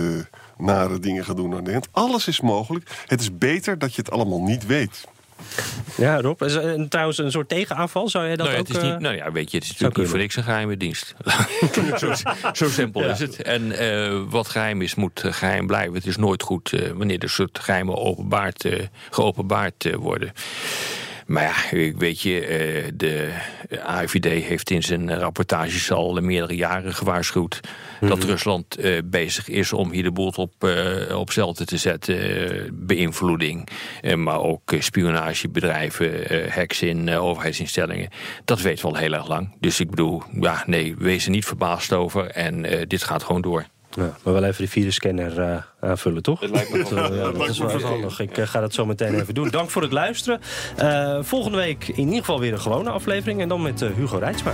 nare 0.58 1.00
dingen 1.00 1.26
gaan 1.26 1.36
doen 1.36 1.52
aan 1.52 1.58
Nederland. 1.58 1.88
Alles 1.92 2.28
is 2.28 2.42
mogelijk. 2.42 2.90
Het 3.08 3.22
is 3.22 3.38
beter 3.38 3.78
dat 3.80 3.96
je 3.96 4.02
het 4.02 4.12
allemaal 4.12 4.42
niet 4.42 4.66
weet. 4.66 5.08
Ja, 5.98 6.22
Rob. 6.22 6.42
Is, 6.42 6.56
uh, 6.56 6.82
trouwens, 6.82 7.18
een 7.18 7.32
soort 7.32 7.50
tegenaanval, 7.50 8.10
zou 8.10 8.26
jij 8.26 8.36
dat 8.36 8.48
nou 8.48 8.60
ook... 8.60 8.68
Het 8.68 8.78
is 8.78 8.84
niet, 8.84 8.92
uh, 8.92 8.98
nou 8.98 9.16
ja, 9.16 9.32
weet 9.32 9.52
je, 9.52 9.58
het 9.58 9.66
is 9.66 9.72
natuurlijk 9.72 10.00
niet 10.00 10.08
voor 10.10 10.18
niks 10.18 10.36
een 10.36 10.44
geheime 10.44 10.78
dienst. 10.78 11.16
zo, 11.98 12.14
zo, 12.54 12.70
simpel 12.70 13.02
ja. 13.04 13.10
is 13.10 13.20
het. 13.20 13.42
En 13.42 13.84
uh, 13.84 14.22
wat 14.30 14.48
geheim 14.48 14.82
is, 14.82 14.96
moet 14.96 15.24
geheim 15.26 15.68
blijven. 15.68 15.94
Het 15.94 16.06
is 16.06 16.18
nooit 16.18 16.44
goed 16.44 16.74
wanneer 16.94 17.20
er 17.20 17.30
soort 17.30 17.60
geheimen 17.60 17.98
openbaard, 17.98 18.66
geopenbaard 19.10 19.96
worden. 19.96 20.32
Maar 21.32 21.44
ja, 21.44 21.94
weet 21.98 22.22
je, 22.22 22.92
de 22.96 23.34
AIVD 23.84 24.26
heeft 24.26 24.70
in 24.70 24.84
zijn 24.84 25.20
rapportages 25.20 25.92
al 25.92 26.14
meerdere 26.14 26.56
jaren 26.56 26.94
gewaarschuwd 26.94 27.60
mm 27.64 27.70
-hmm. 28.00 28.10
dat 28.10 28.24
Rusland 28.24 28.80
uh, 28.80 29.00
bezig 29.06 29.48
is 29.48 29.74
om 29.74 29.92
hier 29.92 30.04
de 30.04 30.12
boel 30.12 30.34
op, 30.36 30.54
uh, 30.64 31.18
op 31.18 31.32
zelte 31.32 31.66
te 31.66 31.78
zetten. 31.78 32.18
Beïnvloeding, 32.86 33.68
maar 34.16 34.40
ook 34.40 34.76
spionagebedrijven, 34.80 36.12
hacks 36.50 36.82
in 36.82 37.10
overheidsinstellingen. 37.10 38.10
Dat 38.46 38.62
weten 38.62 38.86
we 38.86 38.92
al 38.92 39.00
heel 39.00 39.14
erg 39.14 39.28
lang. 39.28 39.56
Dus 39.60 39.80
ik 39.80 39.90
bedoel, 39.90 40.24
ja, 40.40 40.64
nee, 40.66 40.96
wees 40.98 41.26
er 41.26 41.32
niet 41.32 41.46
verbaasd 41.46 41.94
over. 41.94 42.28
En 42.28 42.86
dit 42.88 43.04
gaat 43.04 43.24
gewoon 43.24 43.42
door. 43.42 43.66
Ja, 43.92 44.16
maar 44.24 44.34
wel 44.34 44.44
even 44.44 44.64
de 44.64 44.70
virusscanner 44.70 45.40
uh, 45.40 45.58
aanvullen, 45.80 46.22
toch? 46.24 46.40
Dat 46.40 46.50
lijkt 46.50 46.72
me 46.72 46.78
ja, 47.16 47.32
dat 47.32 47.50
is 47.50 47.58
wel 47.58 47.82
handig. 47.82 48.20
Ik 48.20 48.38
uh, 48.38 48.48
ga 48.48 48.60
dat 48.60 48.74
zo 48.74 48.86
meteen 48.86 49.20
even 49.20 49.34
doen. 49.34 49.50
Dank 49.50 49.70
voor 49.70 49.82
het 49.82 49.92
luisteren. 49.92 50.40
volgende 51.26 51.58
week 51.58 51.88
in 51.88 52.06
ieder 52.06 52.20
geval 52.20 52.40
weer 52.40 52.54
een 52.54 52.62
gewone 52.62 52.90
aflevering. 52.90 53.42
En 53.42 53.48
dan 53.48 53.62
met 53.62 53.80
Hugo 53.80 54.18
Reitsma. 54.18 54.54